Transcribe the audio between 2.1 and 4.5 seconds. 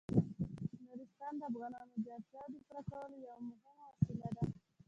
اړتیاوو د پوره کولو یوه مهمه وسیله ده.